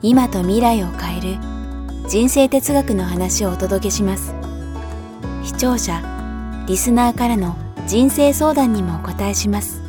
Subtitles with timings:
[0.00, 1.38] 今と未来を変える
[2.08, 4.32] 人生哲学の話をお届けします。
[5.42, 6.00] 視聴者
[6.68, 7.56] リスナーからの
[7.86, 9.82] 人生相談にもお答えします。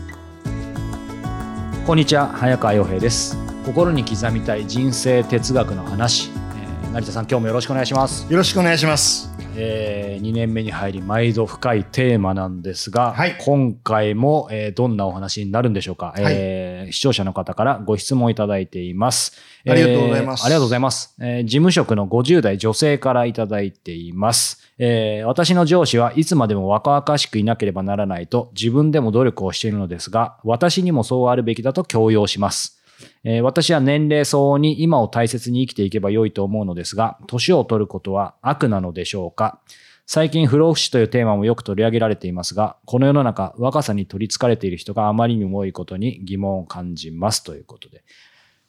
[1.85, 3.37] こんにちは早川洋平です。
[3.65, 8.25] 心に刻みたい人生哲学の話、えー成田さん今日もよろしくお願いします。
[8.31, 9.28] よろしくお願いします。
[9.61, 19.33] えー、2年目に入り毎度深いテーマなんですが、はい今回も、えーどんなお話になるんでしょうか、はいえー視聴者の方からご質問いただいています。
[19.67, 21.15] ありがとうございますえーありがとうございます。
[21.19, 24.71] えー事務職の50代女性からいただいています。
[24.77, 32.78] えー私の上司はいつまでも若々しくいなければならないと自分でも努力をしているのですが、私にもそうあるべきだと強要します。
[33.23, 39.61] えー私は年齢相応に今を大切に生きていけば良いと思うのですが、年を取ることは悪なのでしょうか？
[40.05, 48.03] 最近不老不死というテーマもよく取り上げられていますが、この世の中、若さに取りつかれている人があまりにも多いことに疑問を感じますということで。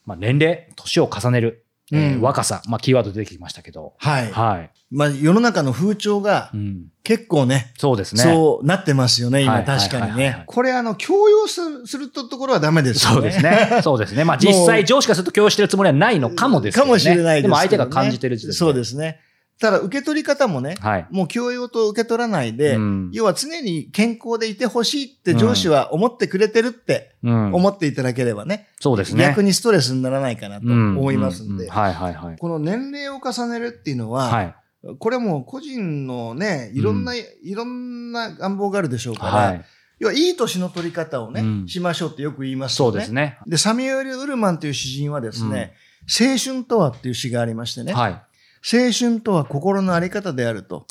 [0.05, 3.95] まあ、年齢、年を重ねる、えーうん若さ、まあ、キーワード出てきましたけど。
[3.99, 4.31] はい。
[4.31, 4.71] はい。
[4.91, 8.23] まあ世の中の風潮がうん、結構ね、そうですね。
[8.23, 10.45] そうなってますよね、今はい確かにね。
[10.47, 13.15] これあの、強要するするところはダメですよね。
[13.15, 13.81] そうですね。
[13.83, 14.25] そうですね。
[14.25, 16.83] まあ実際上司からすると共有してるつもりはないのかもですね。
[16.83, 17.43] かもしれないですね。
[17.43, 18.57] でも相手が感じてる時点で。
[18.57, 19.21] そうですね。
[19.61, 21.07] ただ受け取り方もね、はい。
[21.11, 29.23] もう強要と受け取らないで、うん要は常に健康でいてほしいって上司は思ってくれてるってうん思っていただければね、そうですね。
[29.25, 32.37] 逆にストレスにならないかなと思いますんで、うううはいはいはい。
[32.39, 34.55] この年齢を重ねるっていうのは、はい。
[34.99, 37.25] これも個人のね、いろんな、い
[37.55, 39.65] ろんな願望があるでしょうから、はい。
[39.99, 42.93] 要はいい年の取り方をね、うんしましょうってよく言いますよね。
[42.93, 43.39] そうですね。
[43.47, 45.75] で、サミュエル・ウルマンという詩人はですね、
[46.09, 48.23] 青春とはっていう詩がありましてね、はい。
[48.63, 50.87] 青春とは心のあり方であると。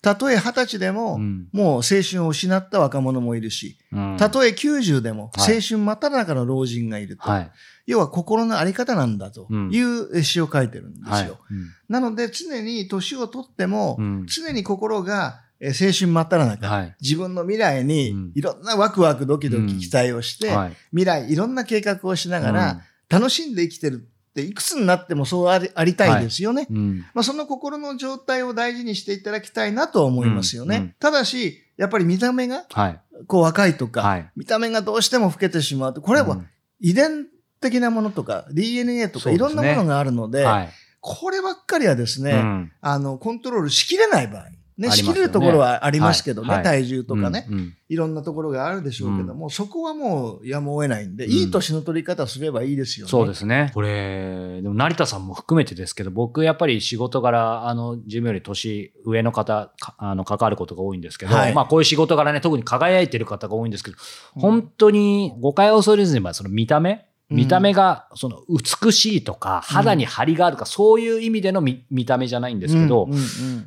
[0.00, 7.22] たとえ二十歳でも、うんもう青春を失った若者もいるし、うんたとえ90でもはい青春真っ只中の老人がいると。
[7.22, 7.50] はい。
[7.86, 11.12] 要は心のあり方なんだとうんいう詩を書いてるんですよ。
[11.14, 11.30] はい。
[11.30, 16.96] うんなので常に年を取っても、うん常に心がえー青春真っ只中、はい。
[17.00, 20.72] 自分の未来うんにいろんなワクワクドキドキ期待をして、はい。
[20.90, 22.80] 未来いろんな計画をしながら、うん
[23.12, 26.66] 楽しんで生きてるっていくつになってもそうありありたいですよね。
[26.70, 27.04] うん。
[27.12, 30.76] まあ、その心の状態を大事にしていただきたいなとは思いますよね。
[30.76, 33.00] うんうんただし、やっぱり見た目がはい。
[33.26, 34.30] こう若いとか、はい。
[34.34, 36.46] 見た目がどうしても老けてしまうと、これはうん
[36.80, 37.26] 遺伝
[37.60, 40.70] 的なものとか DNA とかいろんなものがあるので、はい。
[41.00, 44.46] こればっかりはですね、うんあの、コントロールしきれない場合。
[44.82, 45.12] ね、ありますよね。
[45.12, 46.56] しきれるところはありますけどね、はい。
[46.58, 46.64] はい。
[46.64, 47.74] 体重とかね、うんうん。
[47.88, 51.30] いろんなところがあるでしょうけども、そこはもうやむを得ないんで、うん。
[51.30, 53.10] いい年の取り方すればいいですよね。
[53.10, 53.70] そうですね。
[53.74, 61.54] これ、でも成田さんも含めてですけど、僕やっぱり仕事柄、あの、自分より年上の方、かあの、関わることが多いんですけど、はい。
[61.54, 63.96] まあこういう仕事柄ね、特に輝いてる方が多いんですけど、
[64.34, 73.08] 本当に誤解を恐れずに、その見た目見た目が、その美しいとか、肌に張りがあるとか、そういう意味での見見た目じゃないんですけど、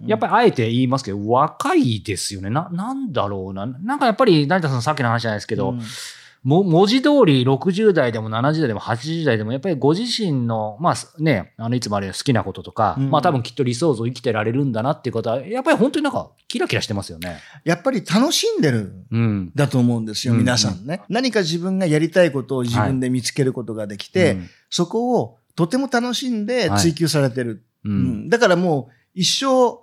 [0.05, 2.49] やっぱりあえて言いますけど、若いですよね。
[2.49, 3.65] な、なんだろうな。
[3.65, 5.75] なんかやっぱり成田さんさっきの話じゃないですけど、
[6.45, 17.39] 文字通り60代でも70代でも80代でもやっぱりご自身の、まあね、あのいつもあれ好きなこととか、うんまあ多分きっと理想像生きてられるんだなっていうことは、やっぱり本当になんかキラキラしてますよね。
[17.63, 19.51] やっぱり楽しんでるうん。
[19.55, 21.01] だと思うんですよ、うん皆さんね。
[21.09, 27.63] 何か自分がやりたいことを自分で見つけることができて、うんそこをとても楽しんで追求されてる。
[27.85, 29.79] ううんんだからもう一生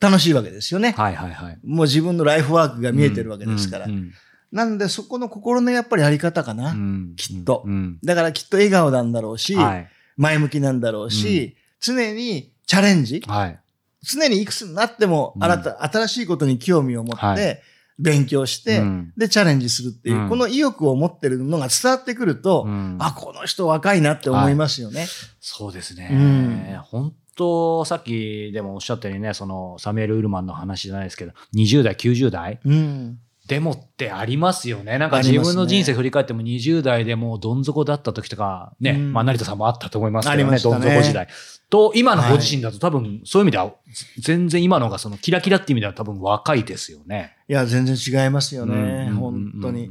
[0.00, 0.92] 楽しいわけですよね。
[0.92, 1.58] はいはいはい。
[1.64, 3.86] もう自分のライフワークが見えてるわけですから。
[3.86, 4.12] うん
[4.54, 6.70] なんでそこの心のやっぱりあり方かな。
[6.70, 9.88] うんきっとうんだからきっと笑顔なんだろうし、はい。
[10.16, 13.60] 前向きなんだろうし、常にチャレンジ、はい。
[14.02, 17.60] 常にいくつになってもうん新た、新しいことに興味を持って、はい
[17.96, 25.06] 勉強して、うんで、チャレンジするっていう、うんこの意欲を持ってるのが伝わってくると、うんあ、この人若いなって思いますよね。
[25.40, 26.08] そうですね。
[26.12, 33.18] うん本当、さっきでもおっしゃったようにね、そのサミュエル・ウルマンの話じゃないですけど、20代、90代うん。
[33.46, 34.96] でもってありますよね。
[34.96, 41.28] なんか自分の人生振り返っても20代でもうどん底だった時とか、ね、うんまあ成田さんもあったと思いますけあどね、ねん底時代。
[41.68, 43.74] と、今のご自身だと多分そういう意味では、
[44.18, 47.36] 全然今のがそのキラキラっていう意味では多分若いですよね。
[47.48, 49.08] いや、全然違いますよね。
[49.10, 49.90] うん本当に。。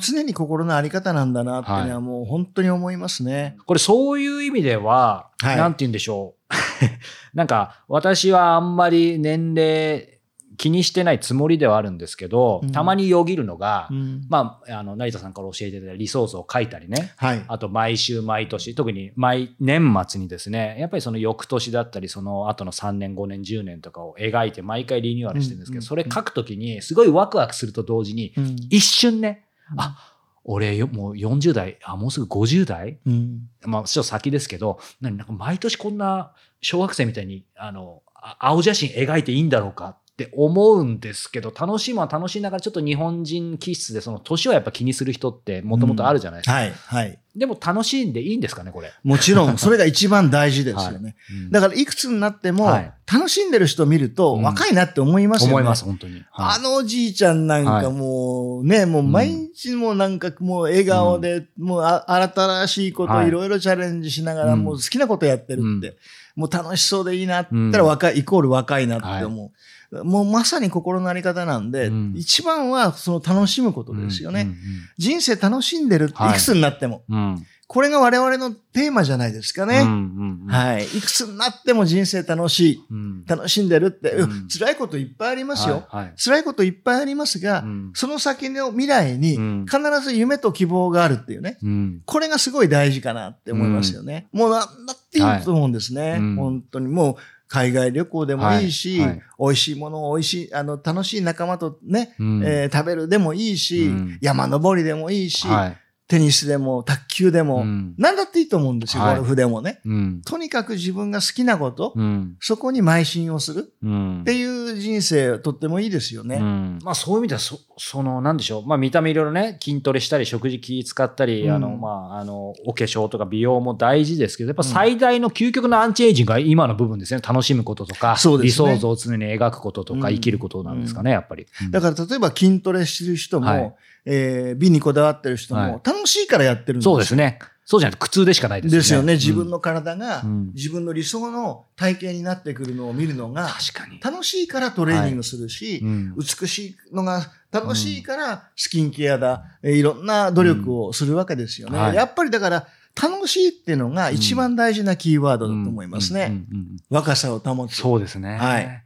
[0.00, 3.56] 常に心のあり方なんだなっていうのははもう本当に思いますね。
[3.66, 6.54] これそういう意味では、はいなんて言うんでしょう。
[7.34, 10.15] なんか私はあんまり年齢
[10.56, 12.72] 気にしてないつもりではあるんですけど、うん。
[12.72, 14.26] たまによぎるのが、うん。
[14.28, 17.12] まあ、あの、成田さんから教えていただいた理想像を書いたりね。
[17.16, 17.44] はい。
[17.46, 28.56] あと毎週毎年、特に毎年末にですね、やっぱりその翌年だったり、その後の3年、5年、10年とかを描いて毎回リニューアルしてるんですけど、うんそれ書くときにすごいワクワクすると同時に、うん。
[28.70, 29.44] 一瞬ね、
[29.76, 30.14] あ、
[30.44, 33.48] 俺よもう40代、あ、もうすぐ50代うん。
[33.64, 46.54] まあ、ちょっと先ですけど、何なんか毎年こんな小学生みたいに、あの、あ青写真描いていいんだろうかって思うんですけど、楽しいものは楽しいながら、ちょっと日本人気質で、その年をやっぱ気にする人ってもともとあるじゃないですか。
[46.54, 46.72] はい。
[46.72, 47.18] はい。
[47.36, 48.90] でも楽しんでいいんですかね、これ。
[49.04, 51.16] もちろん、それが一番大事ですよね。
[51.30, 55.52] うんだから、いくつになってもはい、楽しんでる人を見ると、うん若いなって思いますよね。
[55.52, 56.24] 思います、本当に。
[56.32, 65.94] あのおじいちゃんなんかもうね、もう毎日もなんかもう笑顔で、もうあ新しいことはいいろいろチャレンジしながら、うんもう好きなことやってるって、うん
[66.36, 69.50] もう楽しそうでいいなって言ったら若い、イコール若いなって思う。
[69.90, 74.42] もうまさに心のあり方なんで、うん一番はその楽しむことですよね。
[74.42, 74.56] うん
[74.98, 77.02] 人生楽しんでるって、はいいくつになっても。
[77.08, 79.80] うんうんこれが我々のテーマじゃないですかね。
[79.80, 80.84] うんうんうんはい。
[80.84, 82.84] いくつになっても人生楽しい。
[82.88, 85.84] うん楽しんでるって、うんうん辛いこといっぱいありますよ。
[85.88, 91.58] はいはい辛いこといっぱいありますが、うんその先の未来にうん必ず夢と希望があるっていうね。
[91.60, 94.28] うんこれがすごい大事かなって思いますよね。
[94.30, 96.10] もうなんだっていいと思うんですね。
[96.12, 97.16] はいうん本当にもう
[97.48, 99.22] 海外旅行でもいいし、はいはい。
[99.38, 102.42] 美味しいものを美味しい、あの、楽しい仲間とね、うん。
[102.44, 104.18] えー食べるでもいいし、うん。
[104.20, 107.94] 山登りでもいいし、はいテニスでも卓球でも、うん。
[107.98, 109.16] 何だっていいと思うんですよ、はい。
[109.16, 109.80] ゴルフでもね。
[109.84, 110.22] うん。
[110.22, 112.36] とにかく自分が好きなこと、うん。
[112.40, 113.72] そこに邁進をする。
[113.82, 114.20] うん。
[114.20, 116.36] っていう人生、とってもいいですよね。
[116.36, 116.78] うん。
[116.84, 118.66] まあそういう意味ではそ、その、なんでしょう。
[118.66, 121.54] まあ見た目いろいろね、筋トレしたり、食事気使ったり、うん。
[121.56, 127.20] あの、まあ、あの、お化粧とか美容も大事ですけど、やっぱ最大の究極のアンチエイジングが今の部分ですね。
[127.20, 128.68] 楽しむこととか、そうですね。
[128.68, 130.14] 理想像を常に描くこととか、うん。
[130.14, 131.48] 生きることなんですかね、やっぱり。
[131.72, 133.74] だから例えば筋トレしてる人も、はい
[134.06, 137.38] えー美にこだわってる人はいも、楽しいからやってるんですよそうですね。
[137.68, 138.78] そうじゃないと苦痛でしかないですよね。
[138.78, 139.12] ですよね。
[139.14, 144.00] 自うん分の体が、うん自分の理想の体型になってくるのを見るのが、確かに。
[144.00, 151.76] 楽しいからトレーニングするし、うん美しいのが楽しいからスキンケアだ、えーいろんな努力をするわけですよね。
[151.76, 152.68] うんはいやっぱりだから、
[153.00, 156.44] 楽しいっていうのが一番大事なキーワードだと思いますね。
[156.88, 157.74] 若さを保つ。
[157.74, 158.36] そうですね。
[158.38, 158.84] はい。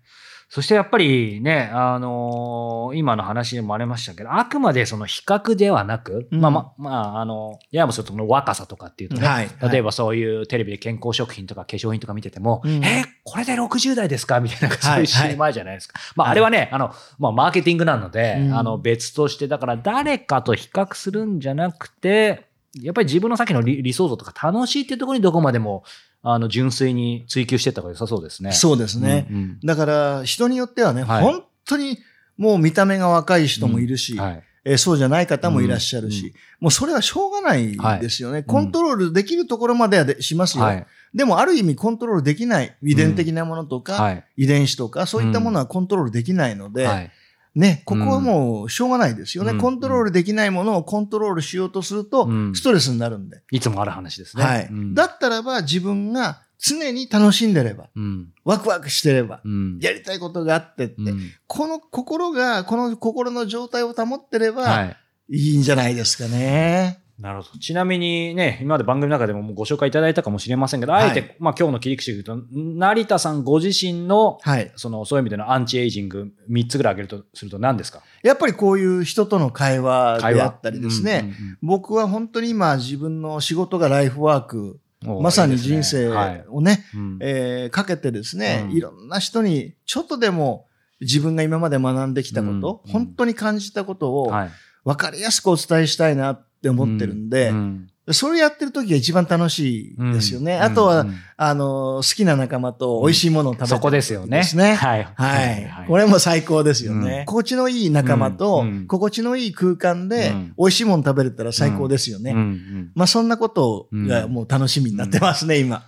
[0.53, 6.41] そしてやっぱりね、あのー今の話にもありましたけど、あくまでその比較ではなく、うん。
[6.41, 12.85] まあま、まあ、あの、ややもするとこの若さとかっていうとね、はい例えばそういうテレビで健康食品とか化粧品とか見てても、うん。
[12.85, 14.41] えーこれで60代ですか？
[14.41, 16.01] みたいな、そうはいいう CM じゃないですか。
[16.17, 18.55] まあ、あれはね、あの、まあ、マーケティングなので、うん。
[18.59, 25.83] あの、別として、だから誰かと比較するんじゃなくて、やっぱり自分の先の理理想像とか楽しいっていうところにどこまでも、
[26.23, 28.53] あの、純粋に追求していった方が良さそうですね。
[28.53, 29.27] そうですね。
[29.31, 31.99] うんうんだから、人によってはね、はい本当に
[32.37, 34.45] もう見た目が若い人もいるし、はい。
[34.65, 38.41] えーそうじゃない方もいらっしゃるし、うんもうそれはしょうがないですよね。
[38.41, 40.87] いコントロールできるところまではでしますよ、はい。
[41.15, 44.25] でも、ある意味コントロールできない遺伝的なものとか、はい。
[44.37, 47.11] 遺伝子とか、そういったものはコントロールできないので、はい。
[47.55, 53.43] ね、ここはもうしょうがないですよね、うんコントロールできないものをコントロールしようとするとう、んストレスになるんで。
[53.51, 54.45] いつもある話ですね。
[54.45, 58.29] はい、うんだったらば、自分が常に楽しんでれば、うん。
[58.45, 59.79] ワクワクしてれば、うん。
[59.81, 64.97] やりたいことがあってって、うんこの心が、この心の状態を保ってれば、はい。
[65.33, 67.01] いいんじゃないですかね。
[67.21, 67.59] なるほど。
[67.59, 71.11] ちなみにね、今まで番組の中でもご紹介いただいたかもしれませんけど、はい。
[71.11, 74.73] あえて、まあ今日の切り口で言うと、成田さんご自身の、はい。
[74.77, 78.03] その、そういう意味でのアンチエイジング3つぐらい挙げるとすると何ですか？
[78.23, 81.35] やっぱりこういう人との会話であったりですね。
[81.63, 84.71] うん僕は本当に今自分の仕事がライフワーク、うん
[85.17, 86.45] うんまさに人生はい。
[86.51, 87.19] をね、うん。
[87.23, 88.77] えーかけてですね、うん。
[88.77, 90.67] いろんな人にちょっとでも
[91.01, 92.93] 自分が今まで学んできたこと、うん。
[92.93, 94.51] 本当に感じたことをはい。
[94.85, 100.57] 分かりやすくお伝えしたいなって思ってるんで、うんそれやってる時が一番楽しいですよね。
[100.57, 104.39] うんあとは、うんあの、好きな仲間と美味しいものを食べてるそこですよね。
[104.39, 104.75] ですね。
[104.75, 105.09] はい。
[105.15, 105.87] はい。
[105.87, 107.21] これも最高ですよね。
[107.21, 112.33] うん心地のいい仲間と、うんうん心地のいい空間でうん美味しいもの食べれたら最高ですよね。
[112.33, 115.85] うんうんまあそんなことがもう楽しみになってますね、今。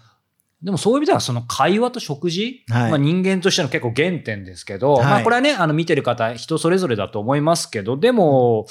[0.62, 8.66] でもそういう意味では、その会話と食事、はいまあ人間としての結構原点ですけど、はいまあこれはね、あの見てる方、人それぞれだと思いますけど、でも、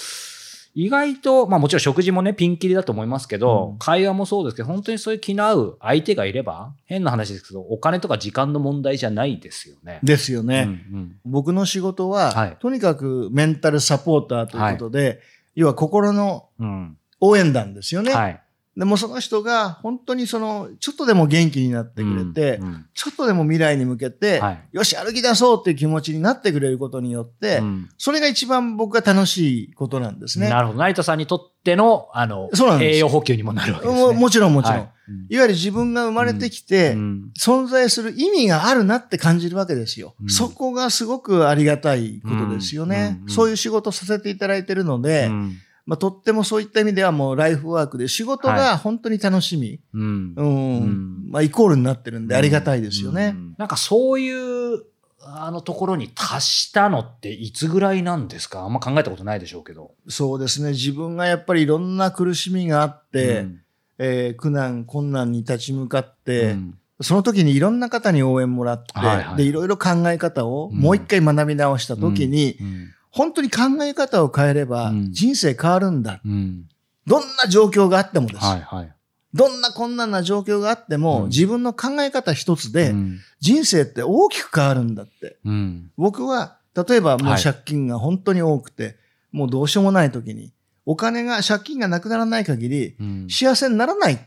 [0.74, 10.00] 意外と、まあもちろん食事もね、ピンキリだと思いますけど、うん会話もそうですけど、本当にそういう気の合う相手がいれば、変な話ですけど、お金とか時間の問題じゃないですよね。
[10.04, 10.64] ですよね。
[10.92, 15.20] うんうん僕の仕事は、はいとにかくメンタルサポーターということで、
[15.56, 16.98] 要は心のうん。
[17.22, 18.12] 応援団ですよね。
[18.14, 18.42] はい。
[18.82, 22.86] でもその人が本当にその、ちょっとでも元気になってくれて、うんうん。
[22.96, 24.70] ちょっとでも未来に向けて、はい。
[24.72, 27.90] よし、歩き出そうっていう気持ちになってくれることによって、うん。
[28.00, 30.50] それが一番僕が楽しいことなんですね。
[30.50, 30.80] なるほど。
[30.80, 32.50] 成田さんにとっての、あの
[32.82, 34.04] 栄養補給にもなるわけですね。
[34.04, 34.78] ももちろんもちろん。
[34.80, 34.90] はい
[35.30, 37.32] い、わゆる自分が生まれてきて、うん。
[37.40, 40.16] 存在する意味があるなって感じるわけですよ。
[40.24, 40.30] うん。
[40.30, 43.22] そこがすごくありがたいことですよね。
[43.28, 45.58] そういう仕事させていただいてるので、うん
[45.92, 50.34] まあ、とってもそういった意味ではもうライフワークで仕事が本当に楽しみ、うん。
[50.38, 50.46] うん。
[50.46, 51.32] うん。
[51.32, 53.34] まあ、イコールになってるんでありがたいですよね。
[53.36, 53.56] うん。
[53.58, 54.84] なんかそういう、
[55.22, 58.62] あのところに達したのっていつぐらいなんですか？
[58.62, 59.92] あんま考えたことないでしょうけど。
[60.08, 60.70] そうですね。
[60.70, 63.62] 自分がやっぱりいろんな苦しみがあって、うん。
[63.98, 66.78] えー苦難、困難に立ち向かって、うん。
[67.02, 70.78] その時にいろんな方に応援もらって、はいはいで、いろいろ考え方をうん。
[70.80, 76.22] もう一回学び直した時に、うん本当に考え方を変えればうん人生変わるんだ。
[76.26, 76.68] うん
[77.08, 78.40] どんな状況があってもです。
[78.46, 78.96] はいはい。
[79.34, 85.38] どんな困難な状況があっても、うん自分の考え方一つで、うん人生って大きく変わるんだって。
[85.46, 88.98] うん僕は、例えばもうはい借金が本当に多くて、
[89.32, 90.54] もうどうしようもない時に、
[90.86, 94.20] お金が、借金がなくならない限り、うん幸せにならないっ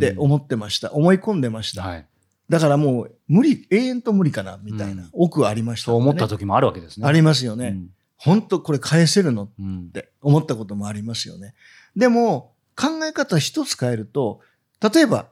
[0.00, 0.92] て思ってました。
[0.92, 1.82] 思い込んでました。
[1.82, 2.06] はい。
[2.48, 7.06] だからもう、無理、永遠と無理かな、みたいな、うん奥ありました、そう思った時もあるわけですね。
[7.06, 7.68] ありますよね。
[7.68, 7.90] うん
[8.24, 9.44] 本当これ返せるの？
[9.44, 11.54] っうんて思ったこともありますよね。
[11.96, 14.40] でも、考え方一つ変えると、
[14.80, 15.26] 例えば、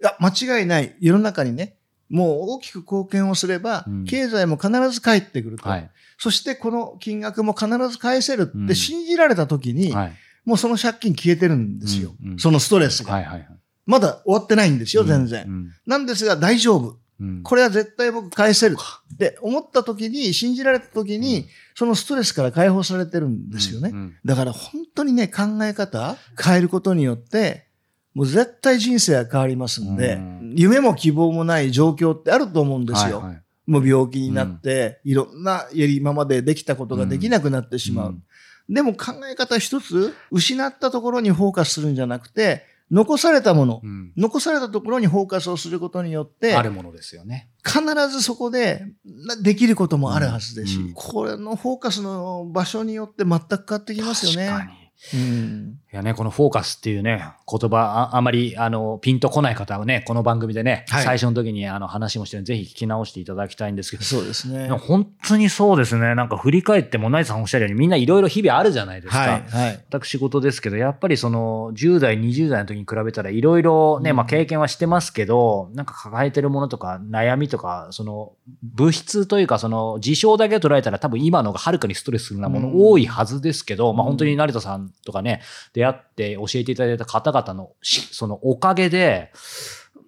[0.00, 1.76] いや、間違いない、世の中にね、
[2.08, 5.68] もう大きく貢献をすれば、うん経済も必ず返ってくると。
[5.68, 5.90] はい。
[6.18, 10.12] そしてこの金額も必ず返せるっうんて信じられた時に、はい。
[10.44, 12.14] もうその借金消えてるんですよ。
[12.22, 13.12] うんうんそのストレスが。
[13.12, 13.48] はいはいはい。
[13.86, 15.46] まだ終わってないんですよ、全然。
[15.46, 16.98] うんなんですが大丈夫。
[17.20, 17.42] うん。
[17.42, 18.76] これは絶対僕返せる
[19.14, 23.90] って思った時に、信じられた時に、そのストレスから解放されてるんですよね。
[23.92, 27.66] うんだから本当にね、考え方変えることによって、
[28.14, 30.54] もう絶対人生は変わりますんで、うん。
[30.56, 33.18] 夢も希望もない状況ってあると思うんですよ。
[33.18, 33.42] はいはい。
[33.66, 38.10] もう病気になって、いろんな、今までできたことができなくなってしまう。
[38.10, 38.22] うん。
[38.74, 47.50] でも考え方一つ、失ったところにフォーカスするんじゃなくて、残されたもの、うん残されたところにフォーカスをすることによって、あるものですよね。
[47.64, 54.85] 必ずそこでなできることもあるはずですし、うんこれのフォーカスの場所によって全く変わってきますよね。
[55.14, 64.68] うんいやね、このフォーカスっていうね、言葉、ああまり、あの、ピンとこない方はね、この番組でね、はい最初の時にあの話もしてるぜひ聞き直していただきたいんですけど、そうですね。
[64.68, 66.14] 本当にそうですね。
[66.14, 69.18] なんか振り返っても、ナイツさんおっしゃるように、みんないろいろ日々あるじゃないですか。
[69.18, 69.84] はい、はい。
[69.88, 89.32] 私事ですけど、やっぱりその10代、20代の時に比べたらいろいろね、うんまあ経験はしてますけど、なんか抱えてるものとか悩みとか、その物質というかその事象だけ捉えたら多分今のがはるかにストレスなもの多いはずですけど、まあ本当に成田さんとかね、出会って教えていただいた方々のしそのおかげで、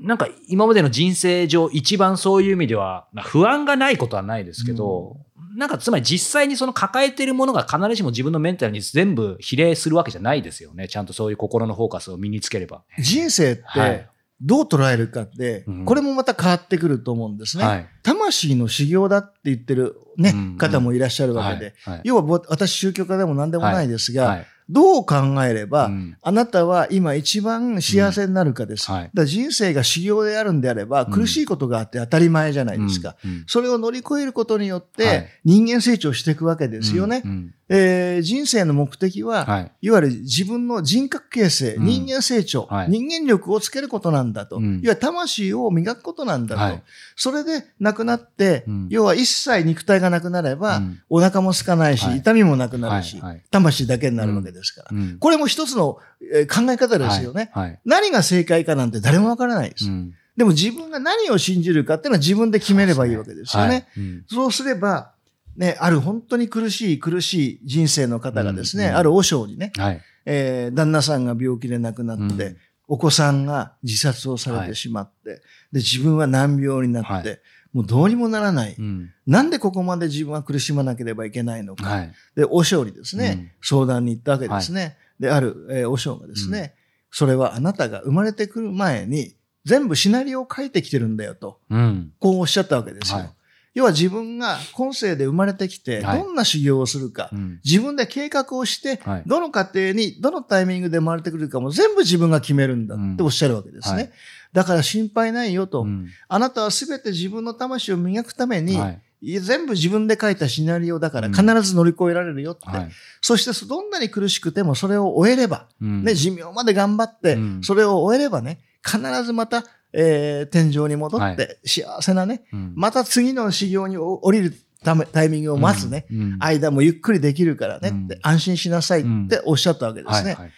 [0.01, 5.17] なんか今までの人生上一番そういう意味では、まあ不安がないことはないですけど、
[5.57, 10.89] なんかつまり実際にその抱えてるものが必ずしも自分のメンタルに全部比例するわけじゃないですよね。
[10.89, 12.83] ちゃんとそういう心のフォーカスを身につければ。
[12.99, 14.07] 人生っはいて
[14.41, 17.65] どう捉えるかって、うんこれもまた変わってくると思うんですね。
[17.65, 17.87] はい。
[18.03, 21.75] 魂の修行だって言ってるね、うん方もいらっしゃるわけで。
[21.85, 22.01] はい。
[22.05, 26.17] 要はぼ私宗教家でも何でもないですが、はいどう考えれば、うん。
[26.21, 28.91] あなたは今一番幸せになるかです。
[28.91, 28.99] うん。
[28.99, 29.11] はい。
[29.15, 31.13] だ人生が修行であるんであれば、うん。
[31.13, 33.17] 苦しいことがあって当たり前じゃないですか。
[33.47, 35.29] それを乗り越えることによって、はい。
[35.45, 37.23] 人間成長していくわけですよね。
[37.25, 37.31] うん。
[37.31, 39.73] うんえー人生の目的は、はい。
[39.83, 41.85] いわゆる自分の人格形成、うん。
[41.85, 42.89] 人間成長、はい。
[42.89, 44.57] 人間力をつけることなんだと。
[44.57, 44.65] うん。
[44.65, 46.61] いわゆる魂を磨くことなんだと。
[46.63, 46.83] はい。
[47.17, 48.87] それで亡くなって、うん。
[48.91, 51.01] 要は一切肉体がなくなれば、うん。
[51.09, 52.19] お腹も空かないし、はい。
[52.19, 53.21] 痛みもなくなるし、
[53.51, 54.89] 魂だけになるわけですから。
[54.93, 55.19] うん。
[55.19, 55.99] これも一つの、
[56.35, 57.51] えー考え方ですよね。
[57.85, 59.87] 何が正解かなんて誰もわからないです。
[59.87, 60.15] うん。
[60.37, 63.87] でも自分が何を信じるかっていうのは自分で決めればいいわけですよね。
[64.29, 65.13] そうすれば、
[65.59, 70.01] ね、ある本当に苦しい苦しい人生の方がですね、うんうんある和尚にね、はい。
[70.25, 72.57] えー旦那さんが病気で亡くなって、うん
[72.91, 77.41] お子さんが自殺をされてしまって、で、自分は難病になって、はい
[77.75, 81.87] もうどうにもならない、うんなんでここまで自分は苦しまなければいけないのか。
[81.87, 82.13] はい。
[82.35, 84.97] で、和尚にですね、うん相談に行ったわけですね。
[85.21, 86.75] で、ある、えー和尚がですね、
[87.11, 89.35] それはあなたが生まれてくる前に
[89.67, 92.13] 全部シナリオを書いてきてるんだよと、うん。
[92.19, 93.35] こうおっしゃったわけですよ。
[93.79, 96.19] はい要は自分が今世で生まれてきて、はい。
[96.19, 97.61] どんな修行をするか、うん。
[97.65, 99.23] 自分で計画をして、はい。
[99.25, 103.15] どの家庭に、どのタイミングで生まれてくるかも全部自分が決めるんだうん。
[103.15, 103.95] っておっしゃるわけですね。
[103.95, 104.11] はい。
[104.53, 105.83] だから心配ないよと。
[105.83, 106.09] うん。
[106.27, 108.77] あなたはすべて自分の魂を磨くために、
[109.23, 111.33] 全部自分で書いたシナリオだからうん。
[111.33, 112.69] 必ず乗り越えられるよって。
[112.69, 112.91] はい。
[113.21, 116.03] そしてどんなに苦しくてもそれを終えれば、うん。
[116.03, 121.37] ね、寿命まで頑張ってうん、それを終えればね、必ずまた、えー天井に戻っはい。
[121.37, 122.73] て幸せなね、うん。
[122.77, 124.55] また次の修行に降りる
[124.85, 126.37] ためタイミングを待つね、うん。
[126.41, 127.89] 間もゆっくりできるからね。
[127.91, 128.05] うん。
[128.05, 130.31] って、安心しなさいっておっしゃったわけですね。
[130.35, 130.53] はいはい。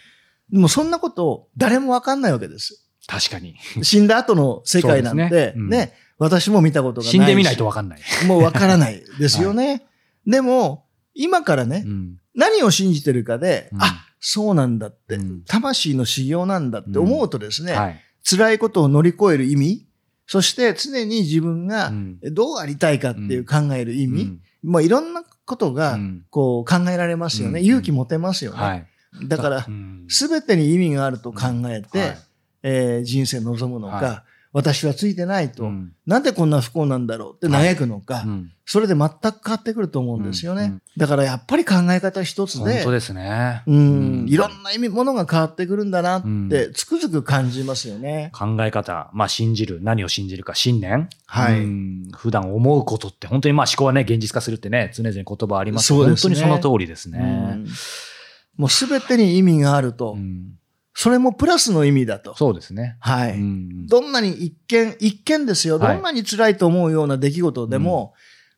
[0.51, 2.85] でもそんなことを誰もわかんないわけです。
[3.07, 3.55] 確かに。
[3.81, 5.93] 死んだ後の世界なんですね。
[6.17, 7.11] 私も見たことがないし。
[7.11, 7.99] 死んでみないとわかんない。
[8.27, 9.83] もうわからないですよね。
[10.27, 10.85] でも、
[11.15, 12.17] 今からね、うん。
[12.35, 13.81] 何を信じてるかで、うん。
[13.81, 15.43] あ、そうなんだって、うん。
[15.45, 19.87] 魂の修行なんだって思うとですね、はい辛いことを乗り越える意味、
[20.27, 22.19] そして常に自分うがん。
[22.21, 24.41] どうありたいかっていう考える意味、うん。
[24.63, 26.25] まあいろんなことがうん。
[26.29, 27.59] こう考えられますよね。
[27.59, 27.65] うん。
[27.65, 28.57] 勇気持てますよね。
[28.57, 28.87] はい。
[29.27, 30.05] だからう、ん。
[30.07, 32.17] すべてに意味があると考えて、はい。
[32.63, 35.93] えー人生望むのか、は私はついてないと、うん。
[36.05, 38.51] なんでこんな不幸なんだろうって嘆くのか、うん。
[38.65, 40.63] それで全く変わってくると思うんですよね。
[40.63, 40.69] うん。
[40.71, 43.63] うんだからやっぱり考え方一つで、本当ですね。
[43.65, 46.49] うん、いろなんな意味、ものが変わってくるんだなっうん。
[46.49, 48.29] て、つくづく感じますよね。
[48.33, 51.09] 考え方、まあ信じる、何を信じるか、信念。
[51.27, 51.61] はい。
[51.61, 52.11] うん。
[52.13, 56.07] 普段思うことって、本当にまあ思考はね、現実化するってね、常々言葉ありますけどね。
[56.07, 57.19] 本当にその通りですうね。
[57.19, 57.67] ん。
[58.57, 60.57] もうすべてに意味があると、うん
[60.93, 62.35] それもプラスの意味だと。
[62.35, 62.97] そうですね。
[62.99, 63.33] はい。
[63.33, 65.79] うんどんなに一見、一見ですよ。
[65.79, 68.13] はいどんなに辛いと思うような出来事でも、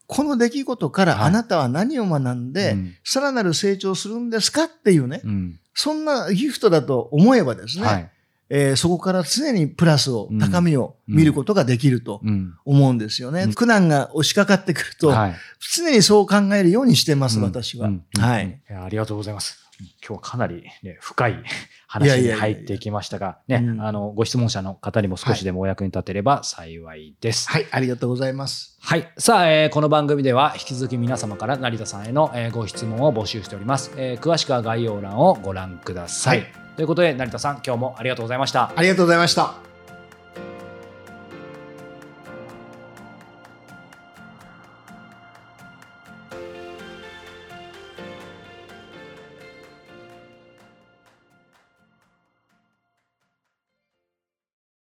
[0.08, 8.10] この出来事からはいあなたは何を学んで、うんさらなる成長するんですかっていうね、うんそんなギフトだと思えばですね、はい。
[8.50, 13.44] えーそこから常にプラスを、うん高みを見ることができるとうん思うんですよね。
[13.44, 15.36] うん苦難が押しかかってくると、はい。
[15.76, 17.88] 常にそう考えるようにしてます、うん私は。
[17.88, 18.62] うんはい。
[18.70, 19.60] ありがとうございます。
[20.02, 21.44] 今日はかなり、ね、深い
[21.88, 27.50] 話に入ってきましたが、ね、うんあの、ご質問者の方にも少しでもお役に立てれば幸いです。
[27.50, 28.78] はい、ありがとうございます。
[28.82, 29.12] はい。
[29.18, 36.40] さあ、えーこの番組では引き続き皆様から成田さんへの、えーご質問を募集しております、えー詳しくは概要欄をご覧ください。
[36.40, 38.72] はいということで、成田さん、今日もありがとうございました。
[38.76, 39.73] ありがとうございました。